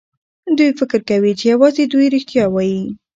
دوی 0.57 0.69
فکر 0.79 0.99
کوي 1.09 1.31
چې 1.39 1.45
يوازې 1.53 1.83
دوی 1.93 2.07
رښتيا 2.15 2.45
وايي. 2.51 2.85